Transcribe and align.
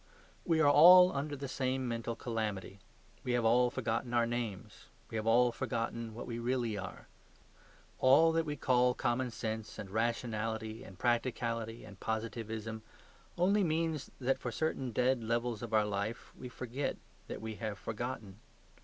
We 0.47 0.59
are 0.61 0.71
all 0.71 1.11
under 1.15 1.35
the 1.35 1.47
same 1.47 1.87
mental 1.87 2.15
calamity; 2.15 2.79
we 3.23 3.33
have 3.33 3.45
all 3.45 3.69
forgotten 3.69 4.15
our 4.15 4.25
names. 4.25 4.85
We 5.11 5.15
have 5.15 5.27
all 5.27 5.51
forgotten 5.51 6.15
what 6.15 6.25
we 6.25 6.39
really 6.39 6.75
are. 6.75 7.07
All 7.99 8.31
that 8.31 8.43
we 8.47 8.55
call 8.55 8.95
common 8.95 9.29
sense 9.29 9.77
and 9.77 9.91
rationality 9.91 10.83
and 10.83 10.97
practicality 10.97 11.83
and 11.85 11.99
positivism 11.99 12.81
only 13.37 13.63
means 13.63 14.09
that 14.19 14.39
for 14.39 14.51
certain 14.51 14.89
dead 14.91 15.21
levels 15.23 15.61
of 15.61 15.71
our 15.71 15.85
life 15.85 16.33
we 16.35 16.49
forget 16.49 16.97
that 17.27 17.39
we 17.39 17.53
have 17.57 17.77
forgotten. 17.77 18.39